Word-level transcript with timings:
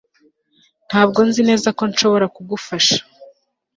ntabwo 0.87 1.19
nzi 1.27 1.41
neza 1.49 1.69
ko 1.77 1.83
nshobora 1.91 2.25
kugufasha 2.35 2.97